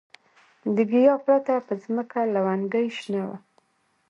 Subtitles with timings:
[0.75, 3.37] د ګیاه پرته په ځمکه لونګۍ شنه وه.